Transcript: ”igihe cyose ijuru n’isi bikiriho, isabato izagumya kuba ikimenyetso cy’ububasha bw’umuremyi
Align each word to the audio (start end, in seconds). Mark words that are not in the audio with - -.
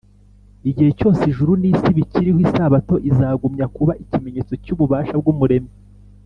”igihe 0.69 0.91
cyose 0.99 1.21
ijuru 1.31 1.51
n’isi 1.61 1.89
bikiriho, 1.97 2.39
isabato 2.47 2.95
izagumya 3.09 3.65
kuba 3.75 3.93
ikimenyetso 4.03 4.53
cy’ububasha 4.63 5.15
bw’umuremyi 5.21 5.73